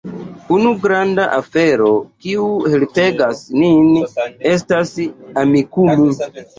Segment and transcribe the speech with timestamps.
[0.53, 1.91] Unu granda afero,
[2.25, 3.87] kiu helpegas nin,
[4.57, 4.99] estas
[5.45, 6.13] Amikumu.